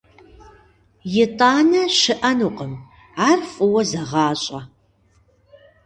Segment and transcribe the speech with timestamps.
[1.23, 2.73] «ИтӀанэ» щыӀэнукъым,
[3.27, 4.59] ар фӀыуэ зэгъащӀэ!